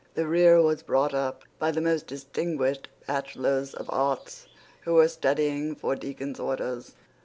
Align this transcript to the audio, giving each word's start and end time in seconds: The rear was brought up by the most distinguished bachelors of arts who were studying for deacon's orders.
The 0.15 0.25
rear 0.25 0.59
was 0.63 0.81
brought 0.81 1.13
up 1.13 1.43
by 1.59 1.69
the 1.69 1.79
most 1.79 2.07
distinguished 2.07 2.87
bachelors 3.05 3.75
of 3.75 3.85
arts 3.91 4.47
who 4.81 4.95
were 4.95 5.07
studying 5.07 5.75
for 5.75 5.95
deacon's 5.95 6.39
orders. 6.39 6.95